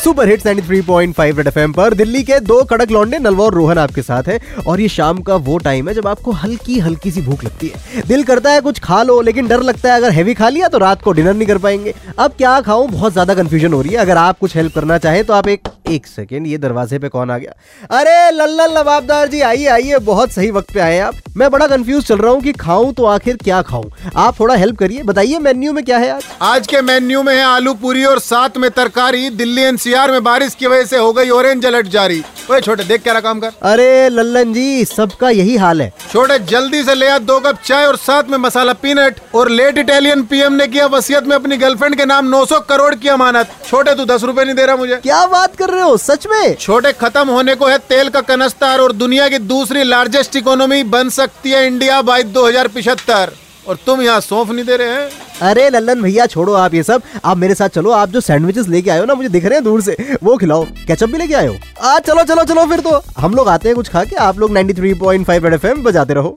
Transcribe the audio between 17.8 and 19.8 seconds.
अरे लल्लन लबाबदार जी, आइए